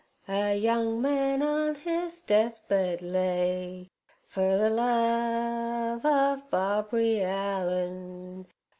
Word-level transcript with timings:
A 0.27 0.57
young 0.57 0.99
man 0.99 1.43
on 1.43 1.75
his 1.75 2.23
death 2.23 2.67
bed 2.67 3.03
lay 3.03 3.87
Fer 4.27 4.57
ther 4.57 4.69
love 4.71 6.03
ov 6.03 6.49
Barbary 6.49 7.21
Ellen. 7.21 8.47